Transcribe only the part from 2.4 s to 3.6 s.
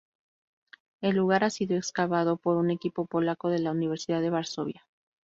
un equipo polaco de